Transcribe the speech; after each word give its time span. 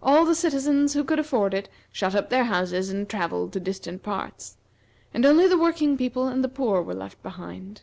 All 0.00 0.24
the 0.24 0.36
citizens 0.36 0.94
who 0.94 1.02
could 1.02 1.18
afford 1.18 1.52
it 1.52 1.68
shut 1.90 2.14
up 2.14 2.30
their 2.30 2.44
houses 2.44 2.88
and 2.88 3.08
travelled 3.08 3.52
to 3.52 3.58
distant 3.58 4.04
parts, 4.04 4.58
and 5.12 5.26
only 5.26 5.48
the 5.48 5.58
working 5.58 5.96
people 5.96 6.28
and 6.28 6.44
the 6.44 6.48
poor 6.48 6.80
were 6.80 6.94
left 6.94 7.20
behind. 7.20 7.82